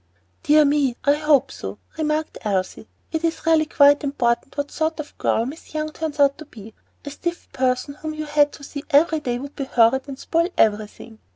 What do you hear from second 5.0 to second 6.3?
a girl Miss Young turns